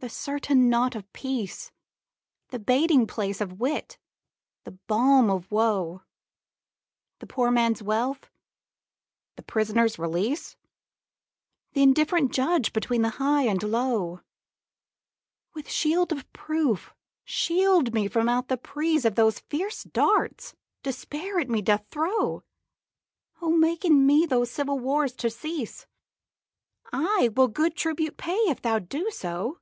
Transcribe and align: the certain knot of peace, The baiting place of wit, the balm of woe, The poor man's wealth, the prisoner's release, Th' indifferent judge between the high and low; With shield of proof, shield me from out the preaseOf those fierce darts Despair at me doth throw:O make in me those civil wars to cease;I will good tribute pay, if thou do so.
the 0.00 0.08
certain 0.10 0.68
knot 0.68 0.94
of 0.96 1.10
peace, 1.14 1.72
The 2.48 2.58
baiting 2.58 3.06
place 3.06 3.40
of 3.40 3.58
wit, 3.58 3.96
the 4.64 4.72
balm 4.72 5.30
of 5.30 5.50
woe, 5.50 6.02
The 7.20 7.26
poor 7.26 7.50
man's 7.50 7.82
wealth, 7.82 8.28
the 9.36 9.42
prisoner's 9.42 9.98
release, 9.98 10.58
Th' 11.72 11.78
indifferent 11.78 12.32
judge 12.32 12.74
between 12.74 13.00
the 13.00 13.12
high 13.12 13.44
and 13.44 13.62
low; 13.62 14.20
With 15.54 15.70
shield 15.70 16.12
of 16.12 16.30
proof, 16.34 16.92
shield 17.24 17.94
me 17.94 18.06
from 18.06 18.28
out 18.28 18.48
the 18.48 18.58
preaseOf 18.58 19.14
those 19.14 19.38
fierce 19.38 19.84
darts 19.84 20.54
Despair 20.82 21.40
at 21.40 21.48
me 21.48 21.62
doth 21.62 21.86
throw:O 21.90 22.42
make 23.52 23.86
in 23.86 24.04
me 24.04 24.26
those 24.26 24.50
civil 24.50 24.78
wars 24.78 25.14
to 25.14 25.30
cease;I 25.30 27.30
will 27.34 27.48
good 27.48 27.74
tribute 27.74 28.18
pay, 28.18 28.36
if 28.50 28.60
thou 28.60 28.78
do 28.78 29.08
so. 29.10 29.60